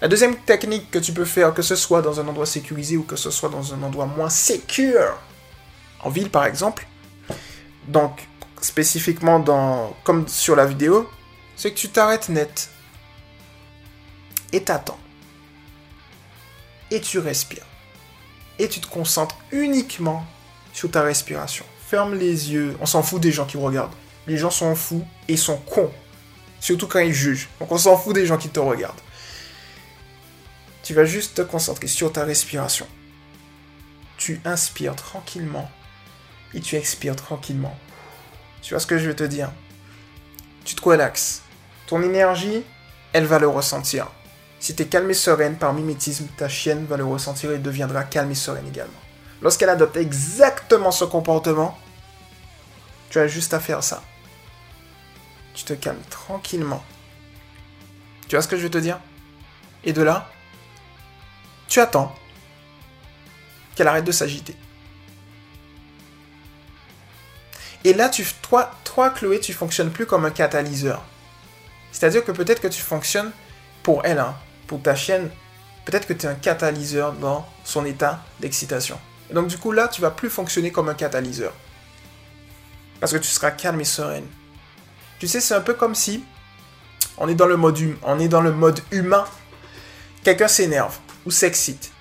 La 0.00 0.08
deuxième 0.08 0.36
technique 0.36 0.90
que 0.90 0.98
tu 0.98 1.12
peux 1.12 1.24
faire, 1.24 1.54
que 1.54 1.62
ce 1.62 1.76
soit 1.76 2.02
dans 2.02 2.20
un 2.20 2.28
endroit 2.28 2.46
sécurisé 2.46 2.96
ou 2.96 3.04
que 3.04 3.16
ce 3.16 3.30
soit 3.30 3.48
dans 3.48 3.74
un 3.74 3.82
endroit 3.82 4.06
moins 4.06 4.28
sécure, 4.28 5.18
en 6.00 6.10
ville 6.10 6.30
par 6.30 6.44
exemple, 6.44 6.86
donc 7.88 8.26
spécifiquement 8.60 9.38
dans, 9.38 9.94
comme 10.04 10.26
sur 10.28 10.56
la 10.56 10.66
vidéo, 10.66 11.08
c'est 11.56 11.70
que 11.70 11.76
tu 11.76 11.88
t'arrêtes 11.88 12.28
net 12.28 12.70
et 14.52 14.62
t'attends. 14.62 14.98
Et 16.90 17.00
tu 17.00 17.18
respires. 17.18 17.66
Et 18.58 18.68
tu 18.68 18.80
te 18.80 18.86
concentres 18.86 19.36
uniquement 19.50 20.24
sur 20.72 20.90
ta 20.90 21.02
respiration. 21.02 21.64
Ferme 21.88 22.14
les 22.14 22.52
yeux. 22.52 22.76
On 22.80 22.86
s'en 22.86 23.02
fout 23.02 23.20
des 23.20 23.32
gens 23.32 23.46
qui 23.46 23.56
regardent. 23.56 23.94
Les 24.26 24.36
gens 24.36 24.50
sont 24.50 24.74
fous 24.74 25.04
et 25.28 25.36
sont 25.36 25.56
cons 25.56 25.90
Surtout 26.60 26.86
quand 26.86 27.00
ils 27.00 27.12
jugent. 27.12 27.48
Donc 27.60 27.70
on 27.72 27.78
s'en 27.78 27.96
fout 27.96 28.14
des 28.14 28.26
gens 28.26 28.38
qui 28.38 28.48
te 28.48 28.60
regardent. 28.60 29.00
Tu 30.84 30.94
vas 30.94 31.04
juste 31.04 31.34
te 31.34 31.42
concentrer 31.42 31.88
sur 31.88 32.12
ta 32.12 32.24
respiration. 32.24 32.86
Tu 34.16 34.40
inspires 34.44 34.94
tranquillement 34.94 35.68
et 36.52 36.60
tu 36.60 36.76
expires 36.76 37.16
tranquillement. 37.16 37.76
Tu 38.62 38.74
vois 38.74 38.80
ce 38.80 38.86
que 38.86 38.98
je 38.98 39.08
veux 39.08 39.16
te 39.16 39.24
dire? 39.24 39.50
Tu 40.64 40.76
te 40.76 40.84
relaxes. 40.84 41.42
Ton 41.88 42.00
énergie, 42.02 42.62
elle 43.12 43.24
va 43.24 43.40
le 43.40 43.48
ressentir. 43.48 44.06
Si 44.60 44.76
tu 44.76 44.82
es 44.84 44.86
calme 44.86 45.10
et 45.10 45.14
sereine 45.14 45.56
par 45.56 45.74
mimétisme, 45.74 46.28
ta 46.36 46.48
chienne 46.48 46.86
va 46.86 46.96
le 46.96 47.04
ressentir 47.04 47.50
et 47.50 47.58
deviendra 47.58 48.04
calme 48.04 48.30
et 48.30 48.36
sereine 48.36 48.68
également. 48.68 48.92
Lorsqu'elle 49.42 49.70
adopte 49.70 49.96
exactement 49.96 50.92
ce 50.92 51.04
comportement, 51.04 51.76
tu 53.10 53.18
as 53.18 53.26
juste 53.26 53.52
à 53.52 53.60
faire 53.60 53.82
ça 53.82 54.02
tu 55.54 55.64
te 55.64 55.72
calmes 55.72 56.02
tranquillement. 56.10 56.84
Tu 58.28 58.36
vois 58.36 58.42
ce 58.42 58.48
que 58.48 58.56
je 58.56 58.62
veux 58.62 58.70
te 58.70 58.78
dire? 58.78 58.98
Et 59.84 59.92
de 59.92 60.02
là, 60.02 60.28
tu 61.68 61.80
attends 61.80 62.14
qu'elle 63.74 63.88
arrête 63.88 64.04
de 64.04 64.12
s'agiter. 64.12 64.56
Et 67.84 67.92
là, 67.92 68.08
tu, 68.08 68.24
toi, 68.40 68.70
Chloé, 69.10 69.40
tu 69.40 69.52
fonctionnes 69.52 69.90
plus 69.90 70.06
comme 70.06 70.24
un 70.24 70.30
catalyseur. 70.30 71.02
C'est-à-dire 71.92 72.24
que 72.24 72.32
peut-être 72.32 72.60
que 72.60 72.68
tu 72.68 72.80
fonctionnes 72.80 73.30
pour 73.82 74.04
elle, 74.04 74.18
hein, 74.18 74.34
pour 74.66 74.80
ta 74.80 74.94
chienne, 74.94 75.30
peut-être 75.84 76.06
que 76.06 76.14
tu 76.14 76.24
es 76.24 76.28
un 76.28 76.34
catalyseur 76.34 77.12
dans 77.12 77.46
son 77.64 77.84
état 77.84 78.24
d'excitation. 78.40 78.98
donc 79.30 79.48
du 79.48 79.58
coup, 79.58 79.72
là, 79.72 79.88
tu 79.88 80.00
vas 80.00 80.10
plus 80.10 80.30
fonctionner 80.30 80.72
comme 80.72 80.88
un 80.88 80.94
catalyseur. 80.94 81.52
Parce 83.00 83.12
que 83.12 83.18
tu 83.18 83.28
seras 83.28 83.50
calme 83.50 83.80
et 83.80 83.84
sereine. 83.84 84.26
Tu 85.18 85.28
sais, 85.28 85.40
c'est 85.40 85.54
un 85.54 85.60
peu 85.60 85.74
comme 85.74 85.94
si 85.94 86.24
on 87.18 87.28
est 87.28 87.34
dans 87.34 87.46
le 87.46 87.56
mode, 87.56 87.78
hum, 87.78 87.96
on 88.02 88.18
est 88.18 88.28
dans 88.28 88.40
le 88.40 88.52
mode 88.52 88.80
humain. 88.90 89.24
Quelqu'un 90.22 90.48
s'énerve 90.48 90.98
ou 91.26 91.30
s'excite. 91.30 91.92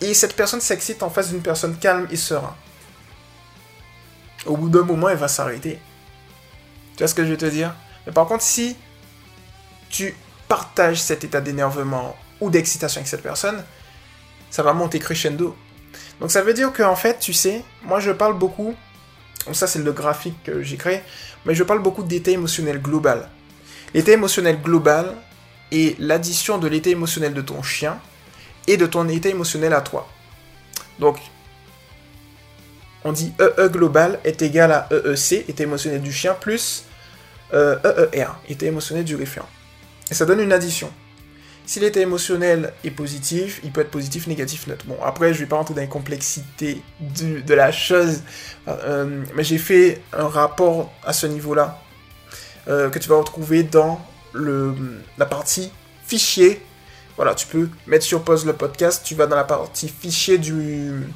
Et 0.00 0.14
cette 0.14 0.34
personne 0.34 0.60
s'excite 0.60 1.02
en 1.02 1.10
face 1.10 1.30
d'une 1.30 1.42
personne 1.42 1.76
calme 1.76 2.08
et 2.10 2.16
sereine. 2.16 2.50
Au 4.46 4.56
bout 4.56 4.68
d'un 4.68 4.82
moment, 4.82 5.08
elle 5.08 5.18
va 5.18 5.28
s'arrêter. 5.28 5.78
Tu 6.92 6.98
vois 6.98 7.08
ce 7.08 7.14
que 7.14 7.24
je 7.24 7.30
veux 7.30 7.36
te 7.36 7.46
dire? 7.46 7.74
Mais 8.06 8.12
par 8.12 8.26
contre, 8.26 8.42
si 8.42 8.76
tu 9.88 10.14
partages 10.48 11.00
cet 11.00 11.24
état 11.24 11.40
d'énervement 11.40 12.16
ou 12.40 12.50
d'excitation 12.50 12.98
avec 12.98 13.08
cette 13.08 13.22
personne, 13.22 13.64
ça 14.50 14.62
va 14.62 14.72
monter 14.72 14.98
crescendo. 14.98 15.56
Donc 16.20 16.30
ça 16.30 16.42
veut 16.42 16.54
dire 16.54 16.72
qu'en 16.72 16.96
fait, 16.96 17.18
tu 17.20 17.32
sais, 17.32 17.64
moi 17.84 18.00
je 18.00 18.10
parle 18.10 18.36
beaucoup 18.36 18.74
ça, 19.52 19.66
c'est 19.66 19.80
le 19.80 19.92
graphique 19.92 20.36
que 20.44 20.62
j'ai 20.62 20.76
créé. 20.76 21.00
Mais 21.44 21.54
je 21.54 21.64
parle 21.64 21.82
beaucoup 21.82 22.04
d'état 22.04 22.30
émotionnel 22.30 22.80
global. 22.80 23.28
L'état 23.94 24.12
émotionnel 24.12 24.60
global 24.62 25.16
est 25.72 25.98
l'addition 25.98 26.58
de 26.58 26.68
l'état 26.68 26.90
émotionnel 26.90 27.34
de 27.34 27.40
ton 27.40 27.62
chien 27.62 27.98
et 28.66 28.76
de 28.76 28.86
ton 28.86 29.08
état 29.08 29.28
émotionnel 29.28 29.72
à 29.72 29.80
toi. 29.80 30.08
Donc, 30.98 31.18
on 33.04 33.12
dit 33.12 33.32
EE 33.40 33.68
global 33.68 34.20
est 34.24 34.42
égal 34.42 34.70
à 34.72 34.88
EEC, 34.90 35.48
état 35.48 35.64
émotionnel 35.64 36.00
du 36.00 36.12
chien, 36.12 36.34
plus 36.34 36.84
EER, 37.52 37.76
e 37.84 38.08
état 38.48 38.66
émotionnel 38.66 39.04
du 39.04 39.16
référent. 39.16 39.48
Et 40.10 40.14
ça 40.14 40.24
donne 40.24 40.40
une 40.40 40.52
addition. 40.52 40.90
Si 41.64 41.78
l'état 41.80 42.00
émotionnel 42.00 42.72
est 42.84 42.90
positif, 42.90 43.60
il 43.62 43.70
peut 43.70 43.82
être 43.82 43.90
positif, 43.90 44.26
négatif, 44.26 44.66
neutre. 44.66 44.84
Bon, 44.86 44.96
après, 45.02 45.32
je 45.32 45.38
vais 45.38 45.46
pas 45.46 45.56
rentrer 45.56 45.74
dans 45.74 45.80
les 45.80 45.88
complexités 45.88 46.82
de, 47.00 47.54
la 47.54 47.70
chose, 47.70 48.22
euh, 48.66 49.24
mais 49.34 49.44
j'ai 49.44 49.58
fait 49.58 50.02
un 50.12 50.26
rapport 50.26 50.92
à 51.04 51.12
ce 51.12 51.26
niveau-là 51.26 51.80
euh, 52.68 52.90
que 52.90 52.98
tu 52.98 53.08
vas 53.08 53.16
retrouver 53.16 53.62
dans 53.62 54.04
le, 54.32 54.74
la 55.18 55.26
partie 55.26 55.70
fichier. 56.04 56.60
Voilà, 57.22 57.36
tu 57.36 57.46
peux 57.46 57.70
mettre 57.86 58.04
sur 58.04 58.24
pause 58.24 58.44
le 58.46 58.52
podcast, 58.52 59.02
tu 59.04 59.14
vas 59.14 59.28
dans 59.28 59.36
la 59.36 59.44
partie 59.44 59.88
fichier 59.88 60.38
du, 60.38 61.06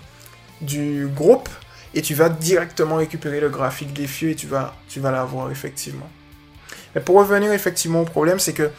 du 0.60 1.08
groupe 1.08 1.48
et 1.94 2.00
tu 2.00 2.14
vas 2.14 2.28
directement 2.28 2.94
récupérer 2.94 3.40
le 3.40 3.48
graphique 3.48 3.92
des 3.92 4.06
fieux 4.06 4.30
et 4.30 4.36
tu 4.36 4.46
vas, 4.46 4.76
tu 4.88 5.00
vas 5.00 5.10
l'avoir 5.10 5.50
effectivement. 5.50 6.08
Mais 6.94 7.00
pour 7.00 7.16
revenir 7.16 7.50
effectivement 7.50 8.02
au 8.02 8.04
problème, 8.04 8.38
c'est 8.38 8.52
que 8.52 8.70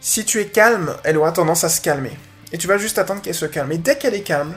si 0.00 0.24
tu 0.24 0.40
es 0.40 0.46
calme, 0.46 0.92
elle 1.04 1.18
aura 1.18 1.30
tendance 1.30 1.62
à 1.62 1.68
se 1.68 1.80
calmer. 1.80 2.18
Et 2.50 2.58
tu 2.58 2.66
vas 2.66 2.78
juste 2.78 2.98
attendre 2.98 3.22
qu'elle 3.22 3.36
se 3.36 3.46
calme. 3.46 3.70
Et 3.70 3.78
dès 3.78 3.96
qu'elle 3.96 4.14
est 4.14 4.24
calme, 4.24 4.56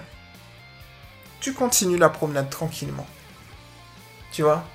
tu 1.42 1.54
continues 1.54 2.00
la 2.00 2.10
promenade 2.10 2.50
tranquillement. 2.50 3.06
Tu 4.32 4.42
vois? 4.42 4.66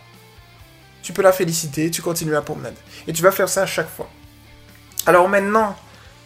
Tu 1.02 1.12
peux 1.12 1.22
la 1.22 1.32
féliciter, 1.32 1.90
tu 1.90 2.00
continues 2.00 2.30
la 2.30 2.42
promenade. 2.42 2.76
Et 3.08 3.12
tu 3.12 3.22
vas 3.22 3.32
faire 3.32 3.48
ça 3.48 3.62
à 3.62 3.66
chaque 3.66 3.90
fois. 3.90 4.08
Alors 5.04 5.28
maintenant, 5.28 5.74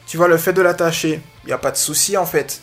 tu 0.07 0.17
vois, 0.17 0.29
le 0.29 0.37
fait 0.37 0.53
de 0.53 0.63
l'attacher, 0.63 1.21
il 1.45 1.47
n'y 1.47 1.53
a 1.53 1.59
pas 1.59 1.71
de 1.71 1.77
souci 1.77 2.17
en 2.17 2.27
fait. 2.27 2.61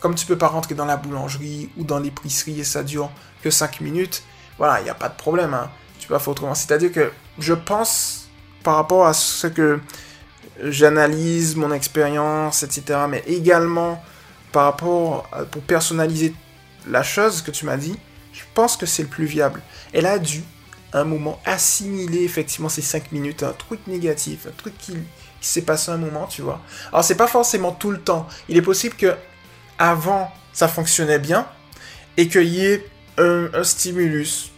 Comme 0.00 0.14
tu 0.14 0.26
peux 0.26 0.38
pas 0.38 0.48
rentrer 0.48 0.74
dans 0.74 0.86
la 0.86 0.96
boulangerie 0.96 1.70
ou 1.76 1.84
dans 1.84 1.98
l'épicerie 1.98 2.60
et 2.60 2.64
ça 2.64 2.82
dure 2.82 3.10
que 3.42 3.50
5 3.50 3.80
minutes, 3.80 4.22
voilà, 4.58 4.80
il 4.80 4.84
n'y 4.84 4.90
a 4.90 4.94
pas 4.94 5.08
de 5.08 5.16
problème. 5.16 5.54
Hein. 5.54 5.70
Tu 5.98 6.08
vas 6.08 6.18
faire 6.18 6.28
autrement. 6.28 6.54
C'est-à-dire 6.54 6.90
que 6.92 7.12
je 7.38 7.54
pense, 7.54 8.28
par 8.62 8.76
rapport 8.76 9.06
à 9.06 9.12
ce 9.12 9.46
que 9.46 9.80
j'analyse, 10.62 11.56
mon 11.56 11.72
expérience, 11.72 12.62
etc., 12.62 13.00
mais 13.08 13.22
également 13.26 14.02
par 14.52 14.64
rapport 14.64 15.28
à, 15.32 15.44
pour 15.44 15.62
personnaliser 15.62 16.34
la 16.88 17.02
chose 17.02 17.42
que 17.42 17.50
tu 17.50 17.66
m'as 17.66 17.76
dit, 17.76 17.96
je 18.32 18.42
pense 18.54 18.76
que 18.76 18.86
c'est 18.86 19.02
le 19.02 19.08
plus 19.08 19.26
viable. 19.26 19.62
Elle 19.92 20.06
a 20.06 20.18
dû, 20.18 20.42
un 20.92 21.04
moment, 21.04 21.40
assimiler 21.44 22.24
effectivement 22.24 22.68
ces 22.68 22.82
5 22.82 23.12
minutes, 23.12 23.42
un 23.42 23.52
truc 23.52 23.86
négatif, 23.86 24.46
un 24.48 24.56
truc 24.56 24.76
qui, 24.78 24.96
s'est 25.40 25.62
passé 25.62 25.90
un 25.90 25.96
moment, 25.96 26.26
tu 26.26 26.42
vois. 26.42 26.60
Alors, 26.92 27.04
c'est 27.04 27.16
pas 27.16 27.26
forcément 27.26 27.72
tout 27.72 27.90
le 27.90 28.00
temps. 28.00 28.26
Il 28.48 28.56
est 28.56 28.62
possible 28.62 28.96
que 28.96 29.14
avant, 29.78 30.30
ça 30.52 30.68
fonctionnait 30.68 31.18
bien, 31.18 31.46
et 32.16 32.28
qu'il 32.28 32.48
y 32.48 32.66
ait 32.66 32.86
un, 33.18 33.48
stimulus, 33.62 34.50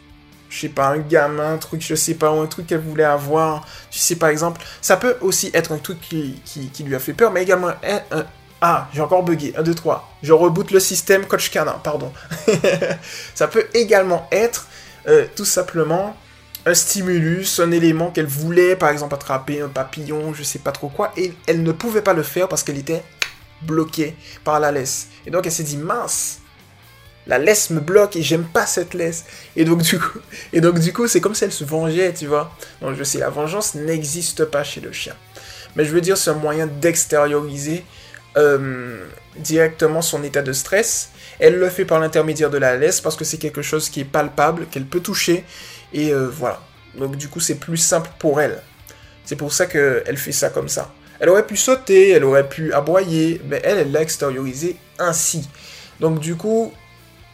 je 0.48 0.60
sais 0.60 0.68
pas, 0.68 0.88
un 0.88 0.98
gamin, 0.98 1.54
un 1.54 1.58
truc, 1.58 1.80
je 1.80 1.94
sais 1.94 2.14
pas, 2.14 2.32
ou 2.32 2.40
un 2.40 2.46
truc 2.46 2.66
qu'elle 2.66 2.80
voulait 2.80 3.04
avoir. 3.04 3.66
Tu 3.90 3.98
sais, 3.98 4.16
par 4.16 4.28
exemple, 4.28 4.60
ça 4.80 4.96
peut 4.96 5.16
aussi 5.20 5.50
être 5.54 5.72
un 5.72 5.78
truc 5.78 6.00
qui, 6.00 6.40
qui, 6.44 6.82
lui 6.82 6.94
a 6.94 6.98
fait 6.98 7.12
peur, 7.12 7.30
mais 7.30 7.42
également 7.42 7.70
un, 8.10 8.24
ah, 8.64 8.88
j'ai 8.92 9.00
encore 9.00 9.24
bugué. 9.24 9.52
1, 9.56 9.62
2, 9.62 9.74
3. 9.74 10.08
Je 10.22 10.32
reboot 10.32 10.70
le 10.70 10.78
système 10.78 11.26
coach 11.26 11.50
canin, 11.50 11.80
pardon. 11.82 12.12
ça 13.34 13.48
peut 13.48 13.66
également 13.74 14.28
être 14.30 14.68
euh, 15.08 15.26
tout 15.34 15.44
simplement 15.44 16.16
un 16.64 16.74
stimulus, 16.74 17.60
un 17.60 17.70
élément 17.72 18.10
qu'elle 18.10 18.26
voulait, 18.26 18.76
par 18.76 18.90
exemple, 18.90 19.14
attraper 19.14 19.60
un 19.60 19.68
papillon, 19.68 20.32
je 20.32 20.42
sais 20.42 20.58
pas 20.58 20.72
trop 20.72 20.88
quoi, 20.88 21.12
et 21.16 21.32
elle 21.46 21.62
ne 21.62 21.72
pouvait 21.72 22.02
pas 22.02 22.12
le 22.12 22.22
faire 22.22 22.48
parce 22.48 22.62
qu'elle 22.62 22.78
était 22.78 23.02
bloquée 23.62 24.14
par 24.44 24.60
la 24.60 24.72
laisse. 24.72 25.08
Et 25.26 25.30
donc 25.30 25.46
elle 25.46 25.52
s'est 25.52 25.62
dit, 25.62 25.76
mince, 25.76 26.38
la 27.26 27.38
laisse 27.38 27.70
me 27.70 27.80
bloque 27.80 28.16
et 28.16 28.22
j'aime 28.22 28.44
pas 28.44 28.66
cette 28.66 28.94
laisse. 28.94 29.24
Et 29.56 29.64
donc 29.64 29.82
du 29.82 29.98
coup, 29.98 30.18
et 30.52 30.60
donc 30.60 30.78
du 30.78 30.92
coup, 30.92 31.06
c'est 31.06 31.20
comme 31.20 31.34
si 31.34 31.44
elle 31.44 31.52
se 31.52 31.64
vengeait, 31.64 32.12
tu 32.12 32.26
vois. 32.26 32.52
Donc 32.80 32.96
je 32.96 33.04
sais, 33.04 33.18
la 33.18 33.30
vengeance 33.30 33.74
n'existe 33.74 34.44
pas 34.44 34.64
chez 34.64 34.80
le 34.80 34.92
chien. 34.92 35.14
Mais 35.76 35.84
je 35.84 35.90
veux 35.90 36.00
dire, 36.00 36.16
c'est 36.16 36.30
un 36.30 36.34
moyen 36.34 36.66
d'extérioriser 36.66 37.84
euh, 38.36 39.04
directement 39.36 40.02
son 40.02 40.22
état 40.22 40.42
de 40.42 40.52
stress. 40.52 41.10
Elle 41.38 41.58
le 41.58 41.68
fait 41.70 41.84
par 41.84 42.00
l'intermédiaire 42.00 42.50
de 42.50 42.58
la 42.58 42.76
laisse 42.76 43.00
parce 43.00 43.16
que 43.16 43.24
c'est 43.24 43.38
quelque 43.38 43.62
chose 43.62 43.88
qui 43.88 44.00
est 44.00 44.04
palpable, 44.04 44.66
qu'elle 44.70 44.84
peut 44.84 45.00
toucher. 45.00 45.44
Et 45.92 46.12
euh, 46.12 46.28
voilà. 46.28 46.60
Donc 46.96 47.16
du 47.16 47.28
coup, 47.28 47.40
c'est 47.40 47.56
plus 47.56 47.76
simple 47.76 48.10
pour 48.18 48.40
elle. 48.40 48.62
C'est 49.24 49.36
pour 49.36 49.52
ça 49.52 49.66
qu'elle 49.66 50.16
fait 50.16 50.32
ça 50.32 50.50
comme 50.50 50.68
ça. 50.68 50.92
Elle 51.20 51.28
aurait 51.28 51.46
pu 51.46 51.56
sauter, 51.56 52.10
elle 52.10 52.24
aurait 52.24 52.48
pu 52.48 52.72
aboyer, 52.72 53.40
mais 53.44 53.60
elle, 53.62 53.78
elle 53.78 53.92
l'a 53.92 54.02
extériorisé 54.02 54.76
ainsi. 54.98 55.48
Donc 56.00 56.18
du 56.18 56.34
coup, 56.34 56.72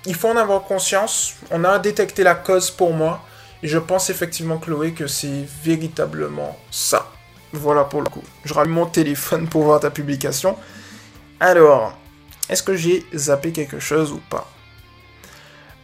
il 0.05 0.15
faut 0.15 0.29
en 0.29 0.37
avoir 0.37 0.63
conscience. 0.63 1.35
On 1.51 1.65
a 1.65 1.79
détecté 1.79 2.23
la 2.23 2.35
cause 2.35 2.71
pour 2.71 2.93
moi. 2.93 3.25
Et 3.63 3.69
je 3.69 3.79
pense 3.79 4.11
effectivement, 4.11 4.59
Chloé, 4.59 4.93
que 4.93 5.07
c'est 5.07 5.45
véritablement 5.65 6.57
ça. 6.71 7.11
Voilà 7.53 7.85
pour 7.85 8.03
le 8.03 8.09
coup. 8.09 8.23
Je 8.45 8.55
rallume 8.55 8.75
mon 8.75 8.87
téléphone 8.87 9.49
pour 9.49 9.65
voir 9.65 9.81
ta 9.81 9.91
publication. 9.91 10.57
Alors, 11.41 11.97
est-ce 12.49 12.63
que 12.63 12.77
j'ai 12.77 13.05
zappé 13.15 13.53
quelque 13.53 13.81
chose 13.81 14.13
ou 14.13 14.21
pas? 14.31 14.51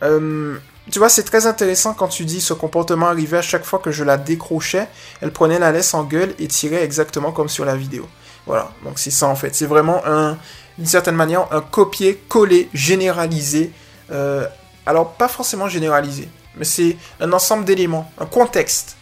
Euh, 0.02 0.58
Tu 0.90 0.98
vois, 0.98 1.08
c'est 1.08 1.22
très 1.22 1.46
intéressant 1.46 1.94
quand 1.94 2.08
tu 2.08 2.24
dis 2.24 2.40
ce 2.40 2.52
comportement 2.52 3.06
arrivait 3.06 3.38
à 3.38 3.42
chaque 3.42 3.64
fois 3.64 3.78
que 3.78 3.90
je 3.90 4.04
la 4.04 4.18
décrochais, 4.18 4.86
elle 5.22 5.32
prenait 5.32 5.58
la 5.58 5.72
laisse 5.72 5.94
en 5.94 6.04
gueule 6.04 6.34
et 6.38 6.46
tirait 6.46 6.82
exactement 6.82 7.32
comme 7.32 7.48
sur 7.48 7.64
la 7.64 7.74
vidéo. 7.74 8.06
Voilà, 8.46 8.70
donc 8.84 8.98
c'est 8.98 9.10
ça 9.10 9.26
en 9.26 9.34
fait. 9.34 9.54
C'est 9.54 9.66
vraiment 9.66 10.02
un, 10.04 10.36
d'une 10.76 10.86
certaine 10.86 11.14
manière, 11.14 11.46
un 11.52 11.62
copier-coller 11.62 12.68
généralisé. 12.74 13.72
Euh, 14.10 14.46
alors, 14.84 15.12
pas 15.12 15.28
forcément 15.28 15.68
généralisé, 15.68 16.28
mais 16.56 16.66
c'est 16.66 16.98
un 17.18 17.32
ensemble 17.32 17.64
d'éléments, 17.64 18.10
un 18.18 18.26
contexte 18.26 18.96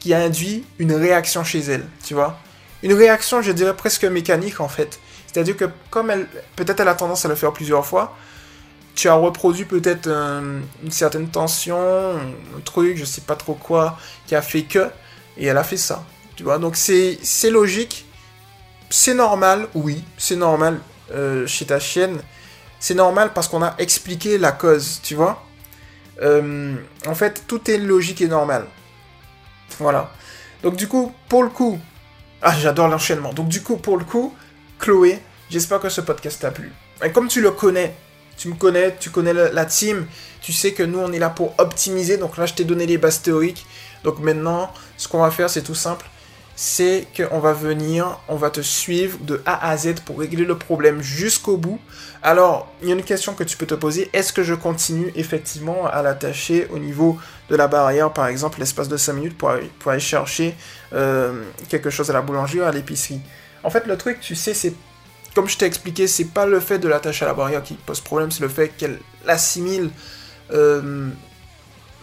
qui 0.00 0.12
a 0.12 0.18
induit 0.18 0.66
une 0.78 0.92
réaction 0.92 1.42
chez 1.42 1.60
elle, 1.60 1.86
tu 2.04 2.12
vois. 2.12 2.38
Une 2.82 2.92
réaction, 2.92 3.40
je 3.40 3.52
dirais 3.52 3.74
presque 3.74 4.04
mécanique 4.04 4.60
en 4.60 4.68
fait. 4.68 5.00
C'est-à-dire 5.26 5.56
que 5.56 5.64
comme 5.88 6.10
elle, 6.10 6.28
peut-être 6.54 6.80
elle 6.80 6.88
a 6.88 6.94
tendance 6.94 7.24
à 7.24 7.28
le 7.28 7.34
faire 7.34 7.52
plusieurs 7.54 7.86
fois, 7.86 8.14
tu 8.94 9.08
as 9.08 9.14
reproduit 9.14 9.64
peut-être 9.64 10.08
une 10.08 10.90
certaine 10.90 11.28
tension, 11.28 11.78
un 12.16 12.60
truc, 12.64 12.96
je 12.96 13.04
sais 13.04 13.22
pas 13.22 13.36
trop 13.36 13.54
quoi, 13.54 13.98
qui 14.26 14.34
a 14.34 14.42
fait 14.42 14.62
que, 14.62 14.90
et 15.36 15.46
elle 15.46 15.58
a 15.58 15.64
fait 15.64 15.76
ça. 15.76 16.04
Tu 16.36 16.42
vois, 16.42 16.58
donc 16.58 16.76
c'est 16.76 17.18
logique, 17.50 18.06
c'est 18.90 19.14
normal, 19.14 19.68
oui, 19.74 20.04
c'est 20.16 20.36
normal 20.36 20.80
euh, 21.12 21.46
chez 21.46 21.66
ta 21.66 21.78
chienne. 21.78 22.20
C'est 22.78 22.94
normal 22.94 23.32
parce 23.34 23.48
qu'on 23.48 23.62
a 23.62 23.74
expliqué 23.78 24.36
la 24.38 24.52
cause, 24.52 25.00
tu 25.02 25.14
vois. 25.14 25.44
Euh, 26.22 26.76
en 27.06 27.14
fait, 27.14 27.44
tout 27.46 27.70
est 27.70 27.78
logique 27.78 28.20
et 28.20 28.28
normal. 28.28 28.66
Voilà. 29.78 30.12
Donc 30.62 30.76
du 30.76 30.86
coup, 30.86 31.14
pour 31.28 31.42
le 31.42 31.48
coup, 31.48 31.78
ah 32.42 32.54
j'adore 32.58 32.88
l'enchaînement. 32.88 33.32
Donc 33.32 33.48
du 33.48 33.62
coup, 33.62 33.76
pour 33.76 33.96
le 33.96 34.04
coup, 34.04 34.34
Chloé, 34.78 35.18
j'espère 35.50 35.80
que 35.80 35.88
ce 35.88 36.00
podcast 36.00 36.40
t'a 36.40 36.50
plu. 36.50 36.72
Et 37.02 37.10
comme 37.10 37.28
tu 37.28 37.40
le 37.40 37.50
connais, 37.50 37.96
tu 38.36 38.48
me 38.48 38.54
connais, 38.54 38.96
tu 38.98 39.10
connais 39.10 39.32
la, 39.32 39.64
team, 39.64 40.06
tu 40.40 40.52
sais 40.52 40.72
que 40.72 40.82
nous 40.82 40.98
on 40.98 41.12
est 41.12 41.18
là 41.18 41.30
pour 41.30 41.54
optimiser. 41.58 42.16
Donc 42.16 42.36
là 42.36 42.46
je 42.46 42.54
t'ai 42.54 42.64
donné 42.64 42.86
les 42.86 42.98
bases 42.98 43.22
théoriques. 43.22 43.66
Donc 44.02 44.18
maintenant, 44.18 44.72
ce 44.96 45.08
qu'on 45.08 45.20
va 45.20 45.30
faire 45.30 45.50
c'est 45.50 45.62
tout 45.62 45.74
simple. 45.74 46.06
C'est 46.56 47.08
qu'on 47.16 47.40
va 47.40 47.52
venir, 47.52 48.20
on 48.28 48.36
va 48.36 48.48
te 48.48 48.60
suivre 48.60 49.18
de 49.22 49.42
A 49.44 49.68
à 49.68 49.76
Z 49.76 49.94
pour 50.04 50.20
régler 50.20 50.44
le 50.44 50.56
problème 50.56 51.02
jusqu'au 51.02 51.56
bout. 51.56 51.80
Alors, 52.22 52.72
il 52.80 52.88
y 52.88 52.92
a 52.92 52.94
une 52.94 53.02
question 53.02 53.34
que 53.34 53.42
tu 53.42 53.56
peux 53.56 53.66
te 53.66 53.74
poser. 53.74 54.08
Est-ce 54.12 54.32
que 54.32 54.44
je 54.44 54.54
continue 54.54 55.10
effectivement 55.16 55.86
à 55.86 56.00
l'attacher 56.00 56.68
au 56.70 56.78
niveau 56.78 57.18
de 57.50 57.56
la 57.56 57.66
barrière, 57.66 58.12
par 58.12 58.28
exemple, 58.28 58.60
l'espace 58.60 58.88
de 58.88 58.96
5 58.96 59.12
minutes 59.14 59.36
pour 59.36 59.50
aller, 59.50 60.00
chercher 60.00 60.54
euh, 60.92 61.42
quelque 61.68 61.90
chose 61.90 62.08
à 62.08 62.12
la 62.12 62.22
boulangerie 62.22 62.60
ou 62.60 62.62
à 62.62 62.70
l'épicerie? 62.70 63.20
En 63.64 63.70
fait, 63.70 63.86
le 63.86 63.96
truc, 63.96 64.20
tu 64.20 64.34
sais, 64.34 64.54
c'est. 64.54 64.74
Comme 65.34 65.48
je 65.48 65.58
t'ai 65.58 65.66
expliqué, 65.66 66.06
c'est 66.06 66.26
pas 66.26 66.46
le 66.46 66.60
fait 66.60 66.78
de 66.78 66.88
l'attacher 66.88 67.24
à 67.24 67.28
la 67.28 67.34
barrière 67.34 67.62
qui 67.62 67.74
pose 67.74 68.00
problème, 68.00 68.30
c'est 68.30 68.42
le 68.42 68.48
fait 68.48 68.68
qu'elle 68.68 69.00
assimile. 69.26 69.90
Euh, 70.52 71.10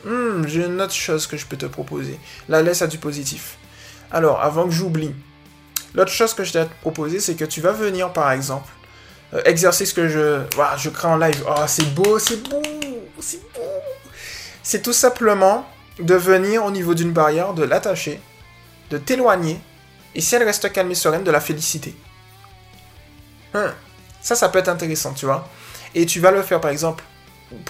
hmm, 0.05 0.45
j'ai 0.47 0.65
une 0.65 0.81
autre 0.81 0.93
chose 0.93 1.27
que 1.27 1.37
je 1.37 1.45
peux 1.45 1.57
te 1.57 1.65
proposer. 1.65 2.19
La 2.49 2.61
laisse 2.61 2.81
à 2.81 2.87
du 2.87 2.97
positif. 2.97 3.57
Alors, 4.11 4.41
avant 4.41 4.65
que 4.65 4.71
j'oublie, 4.71 5.15
l'autre 5.93 6.11
chose 6.11 6.33
que 6.33 6.43
je 6.43 6.51
t'ai 6.51 6.65
proposé, 6.81 7.19
c'est 7.19 7.35
que 7.35 7.45
tu 7.45 7.61
vas 7.61 7.71
venir, 7.71 8.11
par 8.11 8.31
exemple, 8.31 8.69
euh, 9.33 9.41
exercice 9.45 9.93
que 9.93 10.09
je, 10.09 10.41
je 10.77 10.89
crée 10.89 11.07
en 11.07 11.17
live. 11.17 11.43
Oh, 11.47 11.63
c'est 11.67 11.93
beau, 11.93 12.19
c'est 12.19 12.43
beau, 12.49 12.61
c'est 13.19 13.41
beau. 13.53 13.61
C'est 14.63 14.81
tout 14.81 14.93
simplement 14.93 15.65
de 15.99 16.15
venir 16.15 16.65
au 16.65 16.71
niveau 16.71 16.93
d'une 16.93 17.11
barrière, 17.11 17.53
de 17.53 17.63
l'attacher, 17.63 18.19
de 18.89 18.97
t'éloigner 18.97 19.59
et 20.15 20.21
si 20.21 20.35
elle 20.35 20.43
reste 20.43 20.71
calme 20.71 20.91
et 20.91 20.95
sereine, 20.95 21.23
de 21.23 21.31
la 21.31 21.39
féliciter. 21.39 21.95
Hein. 23.53 23.73
Ça, 24.21 24.35
ça 24.35 24.49
peut 24.49 24.59
être 24.59 24.69
intéressant, 24.69 25.13
tu 25.13 25.25
vois. 25.25 25.47
Et 25.95 26.05
tu 26.05 26.19
vas 26.19 26.31
le 26.31 26.41
faire, 26.41 26.61
par 26.61 26.71
exemple, 26.71 27.03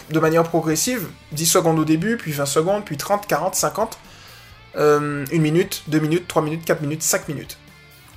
de 0.09 0.19
manière 0.19 0.43
progressive, 0.43 1.07
10 1.31 1.45
secondes 1.45 1.79
au 1.79 1.85
début, 1.85 2.17
puis 2.17 2.31
20 2.31 2.45
secondes, 2.45 2.85
puis 2.85 2.97
30, 2.97 3.25
40, 3.27 3.55
50, 3.55 3.97
euh, 4.77 5.25
1 5.31 5.39
minute, 5.39 5.83
2 5.87 5.99
minutes, 5.99 6.27
3 6.27 6.41
minutes, 6.41 6.65
4 6.65 6.81
minutes, 6.81 7.03
5 7.03 7.27
minutes. 7.27 7.57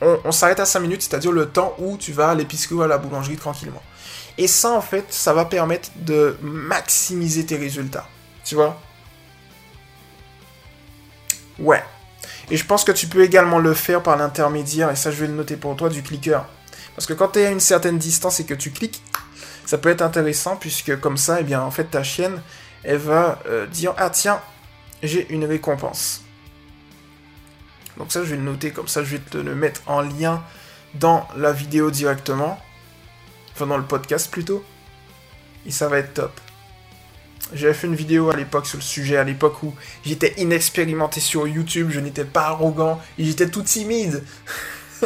On, 0.01 0.33
s'arrête 0.33 0.61
à 0.61 0.67
5 0.67 0.81
minutes, 0.81 1.03
c'est-à-dire 1.03 1.33
le 1.33 1.49
temps 1.49 1.75
où 1.79 1.97
tu 1.97 2.13
vas 2.13 2.31
à 2.31 2.35
l'épicerie 2.35 2.75
ou 2.75 2.83
à 2.83 2.87
la 2.87 2.99
boulangerie 2.99 3.37
tranquillement. 3.37 3.83
Et 4.37 4.49
ça, 4.49 4.73
en 4.73 4.83
fait, 4.83 5.07
ça 5.09 5.33
va 5.33 5.47
permettre 5.47 5.89
de 5.97 6.37
maximiser 6.43 7.47
tes 7.47 7.57
résultats. 7.57 8.07
Tu 8.45 8.55
vois? 8.55 8.79
Ouais. 11.59 11.83
Et 12.51 12.57
je 12.59 12.67
pense 12.67 12.85
que 12.85 12.93
tu 12.93 13.07
peux 13.07 13.23
également 13.23 13.61
le 13.61 13.73
faire 13.73 14.03
par 14.03 14.17
l'intermédiaire, 14.17 14.91
et 14.91 14.97
ça 14.97 15.11
je 15.11 15.17
vais 15.17 15.27
le 15.29 15.35
noter 15.35 15.57
pour 15.57 15.75
toi, 15.77 15.89
du 15.89 16.03
clicker. 16.03 16.45
Parce 16.95 17.07
que 17.07 17.13
quand 17.13 17.29
tu 17.29 17.41
es 17.41 17.47
à 17.47 17.51
une 17.51 17.61
certaine 17.61 17.99
distance 17.99 18.41
et 18.41 18.47
que 18.47 18.55
tu 18.55 18.71
cliques, 18.71 19.03
ça 19.67 19.79
peut 19.79 19.89
être 19.89 20.03
intéressant 20.03 20.57
puisque 20.57 20.99
comme 21.01 21.17
ça, 21.17 21.41
eh 21.41 21.45
bien, 21.45 21.63
en 21.63 21.71
fait, 21.71 21.85
ta 21.85 22.03
chienne, 22.03 22.41
elle 22.83 22.99
va 22.99 23.41
euh, 23.47 23.67
dire 23.67 23.95
Ah 23.97 24.11
tiens, 24.11 24.41
j'ai 25.03 25.27
une 25.33 25.45
récompense. 25.45 26.23
Donc 27.97 28.13
ça, 28.13 28.25
je 28.25 28.31
vais 28.31 28.37
le 28.37 28.43
noter 28.43 28.71
comme 28.71 28.89
ça, 28.89 29.05
je 29.05 29.17
vais 29.17 29.19
te 29.19 29.39
le 29.39 29.55
mettre 29.55 29.83
en 29.87 30.01
lien 30.01 30.43
dans 30.95 31.27
la 31.37 31.53
vidéo 31.53 31.91
directement. 31.91 32.61
Enfin, 33.55 33.67
dans 33.67 33.77
le 33.77 33.85
podcast 33.85 34.31
plutôt. 34.31 34.65
Et 35.67 35.71
ça 35.71 35.89
va 35.89 35.99
être 35.99 36.15
top. 36.15 36.41
J'avais 37.53 37.75
fait 37.75 37.87
une 37.87 37.95
vidéo 37.95 38.31
à 38.31 38.37
l'époque 38.37 38.67
sur 38.67 38.79
le 38.79 38.83
sujet, 38.83 39.17
à 39.17 39.25
l'époque 39.25 39.63
où 39.63 39.75
j'étais 40.05 40.35
inexpérimenté 40.39 41.21
sur 41.21 41.47
YouTube, 41.47 41.91
je 41.91 42.01
n'étais 42.01 42.25
pas 42.25 42.47
arrogant, 42.47 43.01
et 43.19 43.25
j'étais 43.25 43.49
tout 43.49 43.63
timide. 43.63 44.25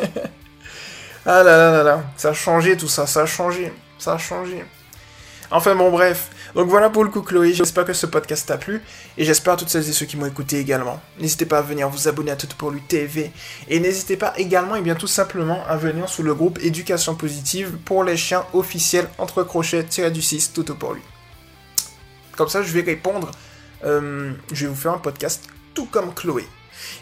ah 1.28 1.42
là 1.42 1.56
là 1.56 1.70
là 1.70 1.82
là, 1.82 2.02
ça 2.16 2.30
a 2.30 2.32
changé 2.32 2.76
tout 2.76 2.88
ça, 2.88 3.06
ça 3.06 3.22
a 3.22 3.26
changé, 3.26 3.72
ça 3.98 4.14
a 4.14 4.18
changé. 4.18 4.64
Enfin 5.50 5.74
bon 5.74 5.90
bref, 5.90 6.30
donc 6.54 6.68
voilà 6.68 6.90
pour 6.90 7.04
le 7.04 7.10
coup 7.10 7.22
Chloé, 7.22 7.54
j'espère 7.54 7.84
que 7.84 7.92
ce 7.92 8.06
podcast 8.06 8.48
t'a 8.48 8.58
plu, 8.58 8.82
et 9.16 9.24
j'espère 9.24 9.54
à 9.54 9.56
toutes 9.56 9.68
celles 9.68 9.88
et 9.88 9.92
ceux 9.92 10.06
qui 10.06 10.16
m'ont 10.16 10.26
écouté 10.26 10.58
également. 10.58 11.00
N'hésitez 11.18 11.46
pas 11.46 11.58
à 11.58 11.62
venir 11.62 11.88
vous 11.88 12.08
abonner 12.08 12.30
à 12.30 12.36
Tout 12.36 12.48
pour 12.56 12.70
lui 12.70 12.80
TV, 12.80 13.30
et 13.68 13.78
n'hésitez 13.80 14.16
pas 14.16 14.32
également 14.36 14.74
et 14.74 14.80
bien 14.80 14.94
tout 14.94 15.06
simplement 15.06 15.62
à 15.68 15.76
venir 15.76 16.08
sous 16.08 16.22
le 16.22 16.34
groupe 16.34 16.58
Éducation 16.62 17.14
Positive 17.14 17.76
pour 17.84 18.04
les 18.04 18.16
chiens 18.16 18.44
officiels 18.52 19.08
entre 19.18 19.42
crochets, 19.42 19.84
tiré 19.84 20.10
du 20.10 20.22
6, 20.22 20.52
Tout 20.52 20.64
pour 20.74 20.94
lui. 20.94 21.02
Comme 22.36 22.48
ça, 22.48 22.62
je 22.62 22.72
vais 22.72 22.82
répondre 22.82 23.30
euh, 23.84 24.32
je 24.52 24.64
vais 24.64 24.70
vous 24.70 24.76
faire 24.76 24.92
un 24.92 24.98
podcast 24.98 25.48
tout 25.74 25.86
comme 25.86 26.12
Chloé. 26.14 26.44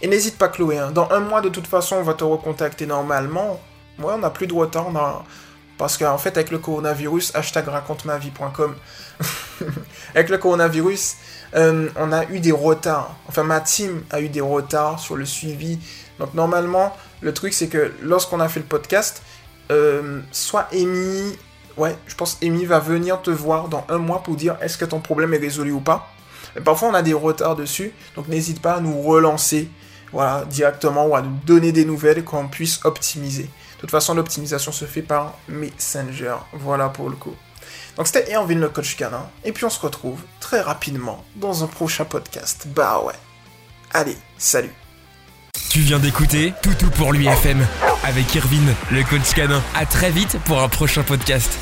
Et 0.03 0.09
n'hésite 0.09 0.37
pas 0.37 0.49
Chloé, 0.49 0.79
hein. 0.79 0.91
dans 0.91 1.11
un 1.11 1.21
mois 1.21 1.41
de 1.41 1.49
toute 1.49 1.67
façon 1.67 1.97
on 1.97 2.03
va 2.03 2.15
te 2.15 2.25
recontacter 2.25 2.87
normalement. 2.87 3.61
Ouais, 3.99 4.13
on 4.15 4.19
n'a 4.19 4.31
plus 4.31 4.47
de 4.47 4.55
retard, 4.55 4.89
parce 5.79 5.97
qu'en 5.97 6.19
fait 6.19 6.37
avec 6.37 6.51
le 6.51 6.59
coronavirus, 6.59 7.35
hashtag 7.35 7.69
raconte-ma-vie.com, 7.69 8.75
avec 10.15 10.29
le 10.29 10.39
coronavirus, 10.39 11.17
euh, 11.55 11.89
on 11.97 12.13
a 12.13 12.25
eu 12.31 12.41
des 12.41 12.53
retards. 12.53 13.15
Enfin 13.29 13.43
ma 13.43 13.61
team 13.61 14.03
a 14.11 14.21
eu 14.21 14.29
des 14.29 14.41
retards 14.41 15.01
sur 15.01 15.17
le 15.17 15.25
suivi. 15.25 15.79
Donc 16.19 16.35
normalement, 16.35 16.95
le 17.21 17.33
truc 17.33 17.53
c'est 17.53 17.69
que 17.69 17.93
lorsqu'on 18.03 18.41
a 18.41 18.49
fait 18.49 18.61
le 18.61 18.67
podcast, 18.67 19.23
euh, 19.71 20.21
soit 20.33 20.69
Amy, 20.73 21.37
ouais, 21.77 21.97
je 22.07 22.15
pense 22.15 22.39
Amy 22.43 22.65
va 22.65 22.79
venir 22.79 23.21
te 23.23 23.31
voir 23.31 23.69
dans 23.69 23.85
un 23.89 23.99
mois 23.99 24.23
pour 24.23 24.35
dire 24.37 24.57
est-ce 24.61 24.79
que 24.79 24.85
ton 24.85 25.01
problème 25.01 25.35
est 25.35 25.39
résolu 25.39 25.73
ou 25.73 25.81
pas. 25.81 26.09
Parfois 26.65 26.89
on 26.89 26.95
a 26.95 27.03
des 27.03 27.13
retards 27.15 27.57
dessus, 27.57 27.93
donc 28.15 28.29
n'hésite 28.29 28.63
pas 28.63 28.75
à 28.75 28.81
nous 28.81 29.03
relancer, 29.03 29.69
directement 30.49 31.07
ou 31.07 31.17
à 31.17 31.23
nous 31.23 31.37
donner 31.45 31.73
des 31.73 31.85
nouvelles 31.85 32.25
qu'on 32.25 32.49
puisse 32.49 32.81
optimiser. 32.85 33.51
De 33.77 33.81
toute 33.81 33.91
façon, 33.91 34.15
l'optimisation 34.15 34.73
se 34.73 34.85
fait 34.85 35.03
par 35.03 35.35
Messenger. 35.49 36.37
Voilà 36.53 36.89
pour 36.89 37.11
le 37.11 37.17
coup. 37.17 37.35
Donc 37.97 38.07
c'était 38.07 38.33
Erwin 38.35 38.61
le 38.61 38.69
coach 38.69 38.97
canin. 38.97 39.29
Et 39.45 39.53
puis 39.53 39.65
on 39.65 39.71
se 39.71 39.81
retrouve 39.81 40.21
très 40.41 40.61
rapidement 40.61 41.25
dans 41.37 41.65
un 41.65 41.67
prochain 41.67 42.05
podcast. 42.05 42.67
Bah 42.75 43.01
ouais. 43.05 43.15
Allez, 43.93 44.17
salut. 44.39 44.73
Tu 45.71 45.81
viens 45.81 45.99
d'écouter 45.99 46.53
Toutou 46.63 46.91
pour 46.91 47.13
lui 47.13 47.27
FM 47.27 47.67
avec 48.05 48.35
Irvine, 48.35 48.75
le 48.91 49.03
coach 49.03 49.35
canin. 49.35 49.63
À 49.75 49.87
très 49.87 50.11
vite 50.11 50.39
pour 50.45 50.63
un 50.63 50.69
prochain 50.69 51.03
podcast. 51.03 51.59